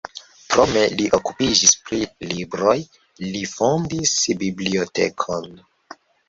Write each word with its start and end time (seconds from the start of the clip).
Krome 0.51 0.85
li 0.93 1.03
okupiĝis 1.17 1.73
pri 1.89 1.99
libroj, 2.31 2.73
li 3.35 3.43
fondis 3.53 4.15
bibliotekon. 4.41 5.47